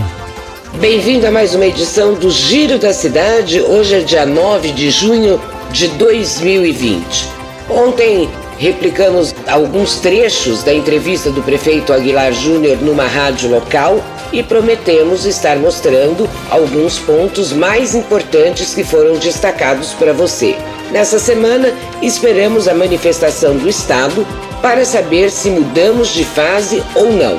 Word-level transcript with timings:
Bem-vindo 0.74 1.26
a 1.26 1.30
mais 1.30 1.54
uma 1.54 1.64
edição 1.64 2.12
do 2.12 2.30
Giro 2.30 2.78
da 2.78 2.92
Cidade. 2.92 3.62
Hoje 3.62 3.94
é 3.94 4.00
dia 4.00 4.26
9 4.26 4.72
de 4.72 4.90
junho 4.90 5.40
de 5.72 5.88
2020. 5.88 7.32
Ontem 7.70 8.28
replicamos 8.58 9.34
alguns 9.46 9.96
trechos 9.96 10.62
da 10.62 10.72
entrevista 10.72 11.30
do 11.30 11.42
prefeito 11.42 11.92
Aguilar 11.92 12.32
Júnior 12.32 12.78
numa 12.78 13.06
rádio 13.06 13.50
local 13.50 14.02
e 14.32 14.42
prometemos 14.42 15.24
estar 15.24 15.56
mostrando 15.56 16.28
alguns 16.50 16.98
pontos 16.98 17.52
mais 17.52 17.94
importantes 17.94 18.74
que 18.74 18.84
foram 18.84 19.16
destacados 19.16 19.92
para 19.94 20.12
você. 20.12 20.56
Nessa 20.90 21.18
semana, 21.18 21.72
esperamos 22.02 22.68
a 22.68 22.74
manifestação 22.74 23.56
do 23.56 23.68
Estado 23.68 24.26
para 24.62 24.84
saber 24.84 25.30
se 25.30 25.50
mudamos 25.50 26.08
de 26.08 26.24
fase 26.24 26.82
ou 26.94 27.12
não. 27.12 27.38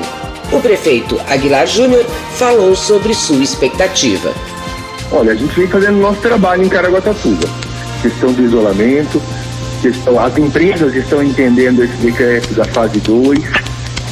O 0.52 0.60
prefeito 0.60 1.20
Aguilar 1.28 1.66
Júnior 1.66 2.04
falou 2.36 2.76
sobre 2.76 3.14
sua 3.14 3.42
expectativa. 3.42 4.32
Olha, 5.10 5.32
a 5.32 5.34
gente 5.34 5.54
vem 5.54 5.66
fazendo 5.66 5.98
nosso 5.98 6.20
trabalho 6.20 6.64
em 6.64 6.68
Caraguatatuba. 6.68 7.48
Questão 8.02 8.32
do 8.32 8.42
isolamento, 8.42 9.20
questão, 9.86 10.18
as 10.18 10.36
empresas 10.36 10.94
estão 10.94 11.22
entendendo 11.22 11.84
esse 11.84 11.96
decreto 11.98 12.52
da 12.54 12.64
fase 12.64 12.98
2, 13.00 13.38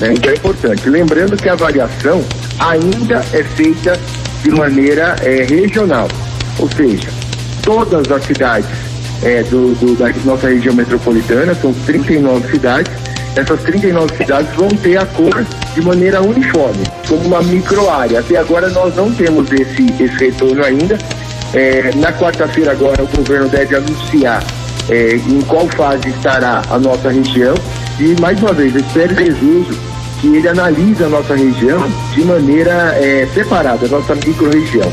né, 0.01 0.13
então 0.13 0.31
é 0.31 0.35
importante. 0.35 0.89
Lembrando 0.89 1.37
que 1.37 1.49
a 1.49 1.55
avaliação 1.55 2.25
ainda 2.61 3.25
é 3.33 3.43
feita 3.43 3.99
de 4.43 4.51
maneira 4.51 5.17
é, 5.23 5.43
regional, 5.43 6.07
ou 6.61 6.71
seja, 6.71 7.09
todas 7.63 8.09
as 8.11 8.25
cidades 8.25 8.71
é, 9.25 9.43
do, 9.43 9.75
do, 9.75 9.97
da 9.97 10.11
nossa 10.25 10.49
região 10.49 10.75
metropolitana, 10.75 11.55
são 11.57 11.73
39 11.73 12.49
cidades, 12.51 12.93
essas 13.35 13.61
39 13.63 14.17
cidades 14.17 14.55
vão 14.55 14.69
ter 14.69 14.97
a 14.97 15.07
cor 15.07 15.45
de 15.75 15.83
maneira 15.83 16.23
uniforme, 16.23 16.85
como 17.09 17.27
uma 17.27 17.43
microárea. 17.43 18.21
Até 18.21 18.37
agora 18.37 18.69
nós 18.69 18.95
não 18.95 19.13
temos 19.13 19.51
esse, 19.51 19.91
esse 20.01 20.17
retorno 20.25 20.65
ainda. 20.65 20.97
É, 21.53 21.91
na 21.97 22.13
quarta-feira 22.13 22.73
agora 22.73 23.03
o 23.03 23.09
governo 23.09 23.49
deve 23.49 23.75
anunciar 23.75 24.41
é, 24.89 25.17
em 25.17 25.41
qual 25.43 25.69
fase 25.69 26.09
estará 26.09 26.63
a 26.71 26.79
nossa 26.79 27.11
região. 27.11 27.55
E, 27.99 28.21
mais 28.21 28.41
uma 28.41 28.53
vez, 28.53 28.75
eu 28.75 28.81
espero 28.81 29.13
e 29.13 29.17
desejo 29.17 29.79
que 30.21 30.29
ele 30.29 30.49
analise 30.49 31.03
a 31.05 31.09
nossa 31.09 31.35
região 31.35 31.83
de 32.13 32.25
maneira 32.25 32.95
é, 32.97 33.29
separada, 33.35 33.87
a 33.87 33.89
nossa 33.89 34.15
micro-região. 34.15 34.91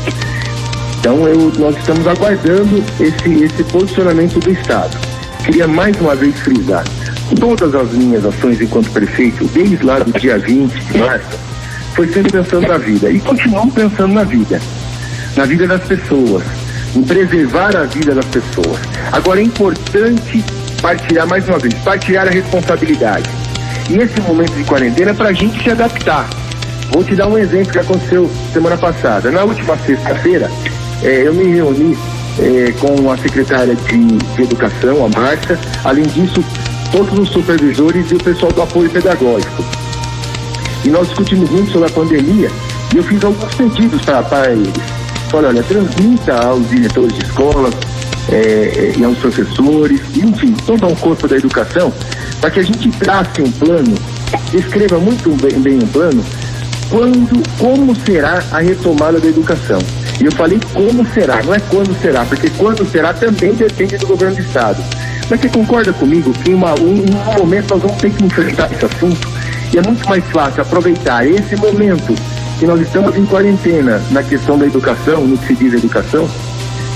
Então, 1.00 1.26
eu, 1.26 1.52
nós 1.58 1.76
estamos 1.76 2.06
aguardando 2.06 2.82
esse, 3.00 3.44
esse 3.44 3.64
posicionamento 3.64 4.38
do 4.38 4.50
Estado. 4.50 4.96
Queria 5.44 5.66
mais 5.66 6.00
uma 6.00 6.14
vez 6.14 6.38
frisar: 6.40 6.84
todas 7.40 7.74
as 7.74 7.90
minhas 7.92 8.24
ações 8.24 8.60
enquanto 8.60 8.90
prefeito, 8.90 9.44
desde 9.48 9.84
lá 9.84 9.98
do 9.98 10.12
dia 10.18 10.38
20 10.38 10.72
de 10.72 10.98
março, 10.98 11.38
foi 11.94 12.06
sempre 12.08 12.32
pensando 12.32 12.68
na 12.68 12.78
vida. 12.78 13.10
E 13.10 13.18
continuo 13.18 13.70
pensando 13.72 14.14
na 14.14 14.24
vida. 14.24 14.60
Na 15.36 15.44
vida 15.44 15.66
das 15.66 15.82
pessoas, 15.82 16.44
em 16.94 17.02
preservar 17.02 17.74
a 17.76 17.84
vida 17.84 18.14
das 18.14 18.24
pessoas. 18.26 18.80
Agora 19.12 19.40
é 19.40 19.44
importante 19.44 20.44
partilhar 20.80 21.26
mais 21.26 21.48
uma 21.48 21.58
vez, 21.58 21.74
partilhar 21.74 22.26
a 22.26 22.30
responsabilidade. 22.30 23.28
E 23.90 23.96
esse 23.96 24.20
momento 24.20 24.52
de 24.52 24.64
quarentena 24.64 25.10
é 25.10 25.14
para 25.14 25.30
a 25.30 25.32
gente 25.32 25.62
se 25.62 25.70
adaptar. 25.70 26.28
Vou 26.92 27.02
te 27.02 27.14
dar 27.14 27.28
um 27.28 27.38
exemplo 27.38 27.72
que 27.72 27.78
aconteceu 27.78 28.30
semana 28.52 28.76
passada. 28.76 29.30
Na 29.30 29.44
última 29.44 29.76
sexta-feira, 29.78 30.50
eh, 31.02 31.22
eu 31.24 31.32
me 31.32 31.44
reuni 31.44 31.96
eh, 32.38 32.72
com 32.78 33.10
a 33.10 33.16
secretária 33.16 33.74
de, 33.74 34.06
de 34.06 34.42
Educação, 34.42 35.06
a 35.06 35.08
Márcia, 35.18 35.58
além 35.84 36.04
disso, 36.04 36.44
todos 36.90 37.18
os 37.18 37.30
supervisores 37.30 38.10
e 38.10 38.14
o 38.14 38.18
pessoal 38.18 38.52
do 38.52 38.62
apoio 38.62 38.90
pedagógico. 38.90 39.64
E 40.84 40.88
nós 40.88 41.08
discutimos 41.08 41.48
muito 41.48 41.72
sobre 41.72 41.88
a 41.88 41.92
pandemia 41.92 42.50
e 42.92 42.96
eu 42.98 43.02
fiz 43.04 43.24
alguns 43.24 43.54
pedidos 43.54 44.02
para 44.02 44.50
eles 44.50 45.01
Olha, 45.34 45.48
olha, 45.48 45.62
transmita 45.62 46.34
aos 46.34 46.68
diretores 46.68 47.14
de 47.14 47.24
escolas 47.24 47.72
é, 48.28 48.92
e 48.96 49.02
aos 49.02 49.16
professores, 49.16 50.00
enfim, 50.14 50.54
todo 50.66 50.86
o 50.86 50.96
corpo 50.96 51.26
da 51.26 51.36
educação, 51.36 51.90
para 52.38 52.50
que 52.50 52.60
a 52.60 52.62
gente 52.62 52.90
trace 52.90 53.40
um 53.40 53.50
plano, 53.50 53.94
escreva 54.52 54.98
muito 54.98 55.30
bem, 55.40 55.58
bem 55.58 55.74
um 55.76 55.86
plano, 55.86 56.22
quando, 56.90 57.42
como 57.58 57.96
será 57.96 58.42
a 58.52 58.58
retomada 58.58 59.18
da 59.18 59.26
educação. 59.26 59.78
E 60.20 60.26
eu 60.26 60.32
falei 60.32 60.60
como 60.74 61.06
será, 61.14 61.42
não 61.42 61.54
é 61.54 61.60
quando 61.60 61.98
será, 62.02 62.26
porque 62.26 62.50
quando 62.50 62.86
será 62.90 63.14
também 63.14 63.54
depende 63.54 63.96
do 63.96 64.06
governo 64.06 64.36
do 64.36 64.42
estado. 64.42 64.84
Mas 65.30 65.40
você 65.40 65.48
concorda 65.48 65.94
comigo 65.94 66.30
que 66.44 66.50
em 66.50 66.54
uma, 66.54 66.74
um, 66.74 67.04
um 67.04 67.38
momento 67.38 67.70
nós 67.70 67.82
vamos 67.82 67.96
ter 67.96 68.10
que 68.10 68.22
enfrentar 68.22 68.70
esse 68.70 68.84
assunto? 68.84 69.28
E 69.72 69.78
é 69.78 69.82
muito 69.82 70.06
mais 70.06 70.22
fácil 70.26 70.60
aproveitar 70.60 71.26
esse 71.26 71.56
momento 71.56 72.14
que 72.62 72.66
nós 72.68 72.80
estamos 72.80 73.16
em 73.16 73.26
quarentena 73.26 74.00
na 74.12 74.22
questão 74.22 74.56
da 74.56 74.64
educação, 74.64 75.26
no 75.26 75.36
que 75.36 75.48
se 75.48 75.54
diz 75.56 75.74
educação, 75.74 76.30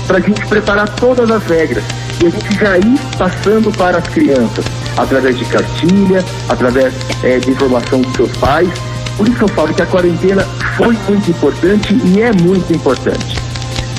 para 0.07 0.17
a 0.17 0.21
gente 0.21 0.45
preparar 0.45 0.87
todas 0.95 1.29
as 1.29 1.43
regras 1.43 1.83
e 2.23 2.27
a 2.27 2.29
gente 2.29 2.57
já 2.57 2.77
ir 2.77 2.97
passando 3.17 3.69
para 3.77 3.97
as 3.97 4.07
crianças, 4.07 4.63
através 4.95 5.37
de 5.37 5.43
cartilha, 5.43 6.23
através 6.47 6.93
é, 7.21 7.39
de 7.39 7.51
informação 7.51 7.99
dos 7.99 8.15
seus 8.15 8.31
pais. 8.37 8.69
Por 9.17 9.27
isso 9.27 9.43
eu 9.43 9.47
falo 9.49 9.73
que 9.73 9.81
a 9.81 9.85
quarentena 9.85 10.43
foi 10.77 10.97
muito 11.09 11.31
importante 11.31 11.93
e 12.05 12.21
é 12.21 12.31
muito 12.31 12.73
importante. 12.73 13.37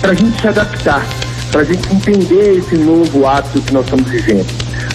Para 0.01 0.13
a 0.13 0.15
gente 0.15 0.41
se 0.41 0.49
adaptar, 0.49 1.05
para 1.53 1.61
a 1.61 1.65
gente 1.65 1.87
entender 1.93 2.61
esse 2.61 2.77
novo 2.79 3.27
hábito 3.27 3.61
que 3.61 3.75
nós 3.75 3.85
estamos 3.85 4.09
vivendo. 4.09 4.47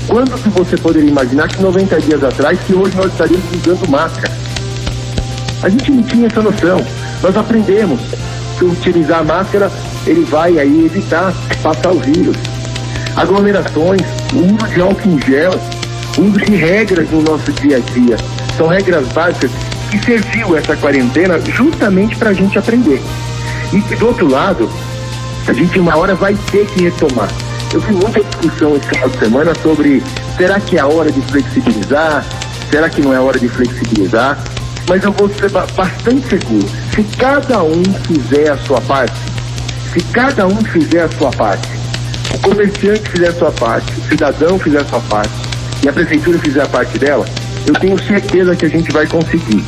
Quando 0.08 0.42
que 0.42 0.50
você 0.50 0.76
poderia 0.76 1.08
imaginar 1.08 1.50
que 1.50 1.62
90 1.62 2.02
dias 2.02 2.24
atrás, 2.24 2.60
que 2.66 2.74
hoje 2.74 2.98
nós 2.98 3.12
estaríamos 3.12 3.46
usando 3.62 3.88
máscara? 3.88 4.43
A 5.64 5.70
gente 5.70 5.92
não 5.92 6.04
tinha 6.04 6.28
essa 6.28 6.42
noção. 6.42 6.86
Nós 7.22 7.36
aprendemos 7.38 8.00
que 8.60 8.66
utilizar 8.66 9.20
a 9.20 9.24
máscara 9.24 9.72
ele 10.06 10.24
vai 10.26 10.60
aí 10.60 10.86
evitar 10.86 11.34
passar 11.62 11.92
o 11.92 12.00
vírus. 12.00 12.36
Aglomerações, 13.16 14.02
o 14.34 14.40
uso 14.40 14.74
de 14.74 14.82
álcool 14.82 15.10
em 15.10 15.22
gel, 15.22 15.54
o 16.18 16.22
uso 16.22 16.40
de 16.40 16.56
regras 16.56 17.10
no 17.10 17.22
nosso 17.22 17.52
dia 17.54 17.78
a 17.78 17.80
dia. 17.80 18.18
São 18.58 18.68
regras 18.68 19.08
básicas 19.10 19.52
que 19.90 20.04
serviu 20.04 20.58
essa 20.58 20.76
quarentena 20.76 21.40
justamente 21.40 22.16
para 22.18 22.32
a 22.32 22.34
gente 22.34 22.58
aprender. 22.58 23.02
E 23.72 23.96
do 23.96 24.08
outro 24.08 24.28
lado, 24.28 24.70
a 25.48 25.54
gente 25.54 25.80
uma 25.80 25.96
hora 25.96 26.16
vai 26.16 26.36
ter 26.52 26.66
que 26.68 26.84
retomar. 26.84 27.30
Eu 27.74 27.80
vi 27.80 27.94
muita 27.94 28.24
discussão 28.24 28.76
esse 28.76 28.88
final 28.88 29.10
de 29.10 29.18
semana 29.18 29.54
sobre 29.62 30.04
será 30.38 30.60
que 30.60 30.78
é 30.78 30.82
a 30.82 30.88
hora 30.88 31.12
de 31.12 31.22
flexibilizar? 31.22 32.26
Será 32.70 32.90
que 32.90 33.02
não 33.02 33.14
é 33.14 33.20
hora 33.20 33.40
de 33.40 33.48
flexibilizar? 33.48 34.38
Mas 34.88 35.04
eu 35.04 35.12
vou 35.12 35.30
ser 35.30 35.50
bastante 35.50 36.28
seguro. 36.28 36.68
Se 36.94 37.04
cada 37.18 37.64
um 37.64 37.84
fizer 38.06 38.52
a 38.52 38.58
sua 38.58 38.82
parte, 38.82 39.16
se 39.94 40.02
cada 40.06 40.48
um 40.48 40.64
fizer 40.66 41.04
a 41.04 41.10
sua 41.10 41.32
parte, 41.32 41.68
o 42.34 42.40
comerciante 42.40 43.10
fizer 43.10 43.30
a 43.30 43.34
sua 43.34 43.52
parte, 43.52 43.92
o 43.94 44.08
cidadão 44.10 44.60
fizer 44.60 44.82
a 44.82 44.86
sua 44.86 45.00
parte 45.02 45.32
e 45.84 45.90
a 45.90 45.94
prefeitura 45.94 46.38
fizer 46.40 46.64
a 46.64 46.68
parte 46.68 46.98
dela, 46.98 47.26
eu 47.68 47.74
tenho 47.76 48.02
certeza 48.04 48.56
que 48.56 48.66
a 48.66 48.70
gente 48.70 48.92
vai 48.92 49.06
conseguir 49.08 49.64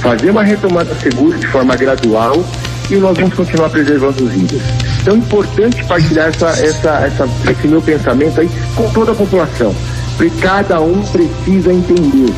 fazer 0.00 0.30
uma 0.30 0.42
retomada 0.42 0.94
segura 0.96 1.36
de 1.38 1.46
forma 1.46 1.76
gradual 1.76 2.44
e 2.90 2.94
nós 2.96 3.16
vamos 3.16 3.34
continuar 3.34 3.68
preservando 3.68 4.24
os 4.24 4.34
índios. 4.34 4.62
Então 5.02 5.14
é 5.14 5.18
importante 5.18 5.84
partilhar 5.84 6.28
essa, 6.28 6.48
essa, 6.48 6.90
essa, 7.00 7.28
esse 7.50 7.68
meu 7.68 7.82
pensamento 7.82 8.40
aí 8.40 8.48
com 8.74 8.90
toda 8.90 9.12
a 9.12 9.14
população, 9.14 9.74
porque 10.16 10.32
cada 10.40 10.80
um 10.80 11.02
precisa 11.02 11.72
entender 11.72 12.32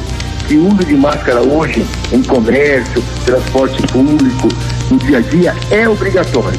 que 0.50 0.56
o 0.56 0.67
uso 0.67 0.85
de 0.85 0.97
máscara 0.97 1.41
hoje 1.41 1.87
em 2.11 2.25
comércio, 2.25 3.00
transporte 3.25 3.81
público, 3.87 4.49
no 4.91 4.99
dia 4.99 5.19
a 5.19 5.20
dia, 5.20 5.55
é 5.70 5.88
obrigatório. 5.88 6.58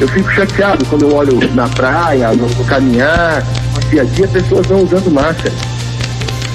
Eu 0.00 0.06
fico 0.06 0.30
chateado 0.30 0.84
quando 0.86 1.02
eu 1.02 1.12
olho 1.16 1.52
na 1.52 1.68
praia, 1.68 2.30
no, 2.34 2.48
caminhar, 2.64 3.44
no 3.74 3.90
dia 3.90 4.02
a 4.02 4.04
dia, 4.04 4.28
pessoas 4.28 4.68
não 4.68 4.84
usando 4.84 5.10
máscara. 5.10 5.52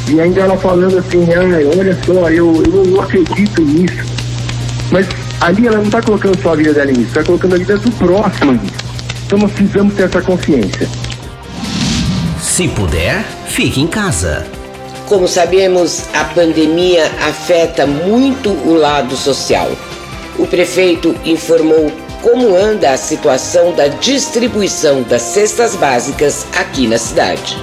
E 0.08 0.22
ainda 0.22 0.40
ela 0.40 0.58
falando 0.58 0.98
assim, 0.98 1.28
olha 1.78 1.98
só, 2.06 2.30
eu, 2.30 2.64
eu 2.66 2.86
não 2.86 3.02
acredito 3.02 3.62
nisso. 3.62 4.06
Mas 4.90 5.06
ali 5.42 5.68
ela 5.68 5.80
não 5.80 5.88
está 5.88 6.02
colocando 6.02 6.42
só 6.42 6.54
a 6.54 6.56
vida 6.56 6.72
dela 6.72 6.92
nisso, 6.92 7.08
está 7.08 7.24
colocando 7.26 7.56
a 7.56 7.58
vida 7.58 7.78
do 7.78 7.92
próximo 7.92 8.54
nisso. 8.54 8.76
Então 9.26 9.40
nós 9.40 9.52
precisamos 9.52 9.94
ter 9.94 10.04
essa 10.04 10.22
consciência. 10.22 10.88
Se 12.40 12.70
puder, 12.70 13.26
fique 13.46 13.82
em 13.82 13.88
casa. 13.88 14.57
Como 15.08 15.26
sabemos, 15.26 16.04
a 16.14 16.26
pandemia 16.26 17.06
afeta 17.26 17.88
muito 17.88 18.50
o 18.50 18.74
lado 18.74 19.16
social. 19.16 19.72
O 20.38 20.46
prefeito 20.46 21.16
informou 21.24 21.90
como 22.22 22.54
anda 22.54 22.92
a 22.92 22.98
situação 22.98 23.74
da 23.74 23.88
distribuição 23.88 25.04
das 25.04 25.22
cestas 25.22 25.78
básicas 25.78 26.46
aqui 26.60 26.88
na 26.88 26.98
cidade. 26.98 27.58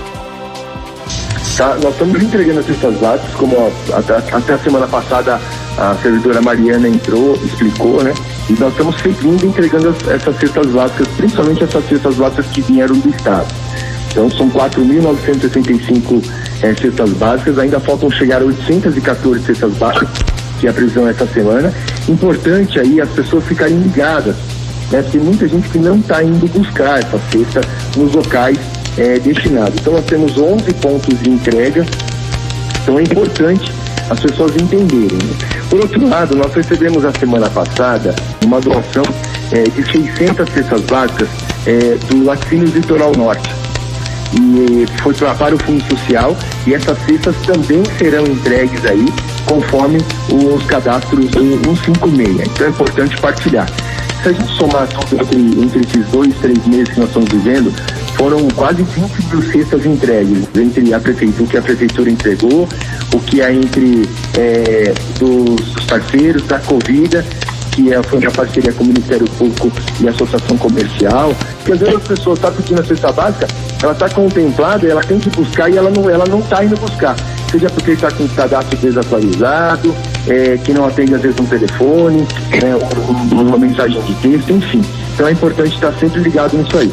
Tá, 1.54 1.76
nós 1.82 1.92
estamos 1.92 2.22
entregando 2.22 2.60
as 2.60 2.66
cestas 2.66 2.94
básicas, 2.96 3.34
como 3.34 3.56
a, 3.58 3.98
até, 3.98 4.16
até, 4.16 4.54
a 4.54 4.58
semana 4.58 4.86
passada 4.86 5.38
a 5.76 5.94
servidora 6.02 6.40
Mariana 6.40 6.88
entrou, 6.88 7.36
explicou, 7.44 8.02
né? 8.02 8.14
E 8.48 8.54
nós 8.54 8.72
estamos 8.72 8.98
seguindo 9.02 9.44
entregando 9.44 9.90
as, 9.90 10.08
essas 10.08 10.36
cestas 10.38 10.66
básicas, 10.68 11.08
principalmente 11.08 11.62
essas 11.62 11.86
cestas 11.86 12.14
básicas 12.14 12.46
que 12.46 12.62
vieram 12.62 12.96
do 12.96 13.10
Estado. 13.10 13.54
Então 14.10 14.30
são 14.30 14.48
4.965 14.48 16.22
é, 16.62 16.74
cestas 16.74 17.10
básicas, 17.10 17.58
ainda 17.58 17.80
faltam 17.80 18.10
chegar 18.10 18.42
a 18.42 18.44
814 18.44 19.44
cestas 19.44 19.72
básicas, 19.74 20.08
que 20.60 20.66
é 20.66 20.70
a 20.70 20.72
previsão 20.72 21.08
essa 21.08 21.26
semana. 21.26 21.72
Importante 22.08 22.78
aí 22.78 23.00
as 23.00 23.10
pessoas 23.10 23.44
ficarem 23.44 23.76
ligadas, 23.78 24.36
né? 24.90 25.04
Muita 25.14 25.48
gente 25.48 25.68
que 25.68 25.78
não 25.78 25.98
está 25.98 26.22
indo 26.22 26.46
buscar 26.48 26.98
essa 26.98 27.18
cesta 27.30 27.60
nos 27.96 28.12
locais 28.12 28.58
é, 28.96 29.18
destinados. 29.18 29.74
Então 29.80 29.92
nós 29.92 30.04
temos 30.04 30.36
11 30.38 30.72
pontos 30.74 31.18
de 31.20 31.30
entrega, 31.30 31.84
então 32.82 32.98
é 32.98 33.02
importante 33.02 33.72
as 34.10 34.20
pessoas 34.20 34.54
entenderem. 34.56 35.18
Por 35.70 35.80
outro 35.80 36.06
lado, 36.06 36.36
nós 36.36 36.52
recebemos 36.54 37.04
a 37.04 37.12
semana 37.12 37.48
passada 37.48 38.14
uma 38.44 38.60
doação 38.60 39.04
é, 39.52 39.62
de 39.62 39.90
600 39.90 40.48
cestas 40.50 40.80
básicas 40.82 41.28
é, 41.66 41.96
do 42.08 42.24
Laticínios 42.24 42.74
Litoral 42.74 43.12
Norte. 43.16 43.63
E 44.34 44.86
foi 45.02 45.14
para, 45.14 45.54
o 45.54 45.58
Fundo 45.58 45.82
Social 45.88 46.36
e 46.66 46.74
essas 46.74 46.98
cestas 47.04 47.36
também 47.46 47.82
serão 47.98 48.26
entregues 48.26 48.84
aí 48.84 49.06
conforme 49.46 49.98
os 50.30 50.64
cadastros 50.64 51.30
156. 51.30 52.40
Então 52.40 52.66
é 52.66 52.70
importante 52.70 53.20
partilhar. 53.20 53.68
Se 54.22 54.30
a 54.30 54.32
gente 54.32 54.52
somar 54.56 54.88
tudo 54.88 55.22
entre, 55.22 55.62
entre 55.62 55.80
esses 55.80 56.06
dois, 56.06 56.34
três 56.40 56.66
meses 56.66 56.88
que 56.88 57.00
nós 57.00 57.08
estamos 57.08 57.28
vivendo, 57.30 57.72
foram 58.16 58.48
quase 58.48 58.82
20 58.82 59.10
mil 59.28 59.42
cestas 59.52 59.84
entregues 59.84 60.48
entre 60.56 60.94
a 60.94 61.00
prefeitura, 61.00 61.44
o 61.44 61.46
que 61.46 61.58
a 61.58 61.62
prefeitura 61.62 62.10
entregou, 62.10 62.68
o 63.14 63.20
que 63.20 63.42
é 63.42 63.52
entre 63.52 64.08
é, 64.38 64.94
dos 65.18 65.84
parceiros 65.84 66.42
da 66.44 66.58
Covida, 66.58 67.24
que 67.72 67.92
é, 67.92 67.96
a 67.96 68.30
parceria 68.30 68.72
com 68.72 68.84
o 68.84 68.86
Ministério 68.86 69.28
Público 69.30 69.70
e 70.00 70.06
a 70.06 70.10
Associação 70.10 70.56
Comercial, 70.56 71.34
que 71.64 71.72
às 71.72 71.80
vezes 71.80 71.96
as 71.96 72.08
pessoas 72.08 72.38
estão 72.38 72.50
tá 72.50 72.56
pedindo 72.56 72.80
a 72.80 72.84
cesta 72.84 73.12
básica, 73.12 73.48
ela 73.84 73.92
está 73.92 74.08
contemplada, 74.08 74.88
ela 74.88 75.02
tem 75.02 75.18
que 75.18 75.28
buscar 75.28 75.70
e 75.70 75.76
ela 75.76 75.90
não 75.90 76.08
ela 76.08 76.24
não 76.26 76.40
está 76.40 76.64
indo 76.64 76.74
buscar. 76.76 77.14
Seja 77.50 77.68
porque 77.68 77.90
está 77.90 78.10
com 78.10 78.24
o 78.24 78.28
cadastro 78.30 78.78
desatualizado, 78.78 79.94
é, 80.26 80.56
que 80.56 80.72
não 80.72 80.86
atende 80.86 81.14
às 81.14 81.20
vezes 81.20 81.38
um 81.38 81.44
telefone, 81.44 82.26
né, 82.50 82.74
uma 83.30 83.58
mensagem 83.58 84.00
de 84.00 84.14
texto, 84.14 84.52
enfim. 84.52 84.82
Então 85.12 85.28
é 85.28 85.32
importante 85.32 85.74
estar 85.74 85.92
sempre 86.00 86.20
ligado 86.20 86.56
nisso 86.56 86.78
aí. 86.78 86.90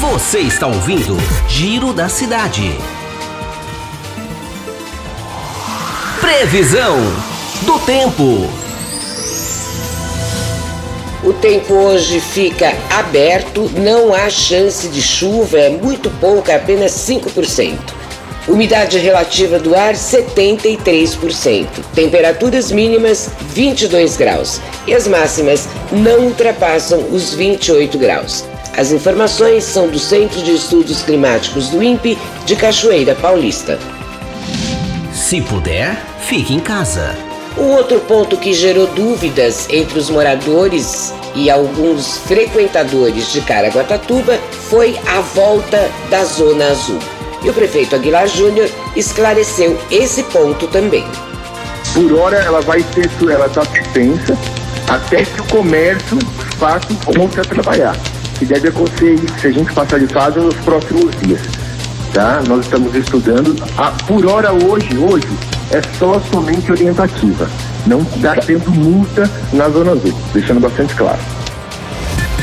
Você 0.00 0.38
está 0.38 0.66
ouvindo 0.66 1.18
Giro 1.46 1.92
da 1.92 2.08
Cidade. 2.08 2.74
Previsão 6.22 6.96
do 7.66 7.78
tempo. 7.80 8.59
O 11.22 11.34
tempo 11.34 11.74
hoje 11.74 12.18
fica 12.18 12.72
aberto, 12.88 13.70
não 13.76 14.14
há 14.14 14.30
chance 14.30 14.88
de 14.88 15.02
chuva, 15.02 15.58
é 15.58 15.68
muito 15.68 16.08
pouca, 16.18 16.56
apenas 16.56 16.92
5%. 16.92 17.76
Umidade 18.48 18.98
relativa 18.98 19.58
do 19.58 19.74
ar 19.74 19.92
73%. 19.94 21.66
Temperaturas 21.94 22.72
mínimas 22.72 23.28
22 23.50 24.16
graus 24.16 24.62
e 24.86 24.94
as 24.94 25.06
máximas 25.06 25.68
não 25.92 26.20
ultrapassam 26.20 27.00
os 27.12 27.34
28 27.34 27.98
graus. 27.98 28.44
As 28.74 28.90
informações 28.90 29.64
são 29.64 29.88
do 29.88 29.98
Centro 29.98 30.42
de 30.42 30.54
Estudos 30.54 31.02
Climáticos 31.02 31.68
do 31.68 31.82
INPE 31.82 32.16
de 32.46 32.56
Cachoeira 32.56 33.14
Paulista. 33.14 33.78
Se 35.12 35.42
puder, 35.42 35.94
fique 36.20 36.54
em 36.54 36.60
casa. 36.60 37.29
O 37.56 37.62
outro 37.62 38.00
ponto 38.00 38.36
que 38.36 38.52
gerou 38.52 38.86
dúvidas 38.86 39.66
entre 39.70 39.98
os 39.98 40.08
moradores 40.08 41.12
e 41.34 41.50
alguns 41.50 42.18
frequentadores 42.18 43.32
de 43.32 43.40
Caraguatatuba 43.40 44.38
foi 44.68 44.98
a 45.06 45.20
volta 45.20 45.90
da 46.08 46.24
Zona 46.24 46.66
Azul. 46.66 46.98
E 47.42 47.50
o 47.50 47.52
prefeito 47.52 47.96
Aguilar 47.96 48.28
Júnior 48.28 48.68
esclareceu 48.94 49.78
esse 49.90 50.22
ponto 50.24 50.66
também. 50.68 51.04
Por 51.94 52.12
hora 52.18 52.36
ela 52.36 52.60
vai 52.60 52.84
ser, 52.94 53.10
ela 53.30 53.46
está 53.46 53.64
suspensa 53.64 54.36
até 54.88 55.24
que 55.24 55.40
o 55.40 55.44
comércio 55.48 56.18
faça 56.58 56.88
volte 57.14 57.40
a 57.40 57.44
trabalhar 57.44 57.96
que 58.40 58.46
deve 58.46 58.68
acontecer 58.68 59.18
se 59.38 59.46
a 59.48 59.50
gente 59.50 59.70
passar 59.74 60.00
de 60.00 60.06
fase 60.06 60.40
nos 60.40 60.54
próximos 60.56 61.14
dias. 61.20 61.40
Tá? 62.14 62.42
Nós 62.48 62.64
estamos 62.64 62.94
estudando. 62.94 63.54
Ah, 63.76 63.92
por 64.06 64.26
hora 64.26 64.50
hoje, 64.52 64.96
hoje, 64.96 65.28
é 65.70 65.80
só 65.98 66.20
somente 66.32 66.70
orientativa. 66.70 67.50
Não 67.86 68.02
está 68.02 68.36
tendo 68.36 68.70
multa 68.70 69.30
na 69.52 69.68
Zona 69.68 69.92
Azul, 69.92 70.14
deixando 70.32 70.60
bastante 70.60 70.94
claro. 70.94 71.18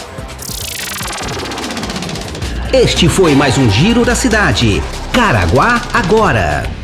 Este 2.73 3.09
foi 3.09 3.37
mais 3.37 3.57
um 3.57 3.71
Giro 3.71 4.05
da 4.05 4.17
Cidade. 4.17 4.83
Caraguá 5.13 5.81
agora. 5.93 6.84